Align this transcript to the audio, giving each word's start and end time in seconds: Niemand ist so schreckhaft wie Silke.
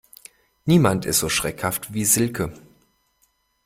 Niemand 0.65 1.05
ist 1.05 1.19
so 1.19 1.29
schreckhaft 1.29 1.93
wie 1.93 2.05
Silke. 2.05 2.51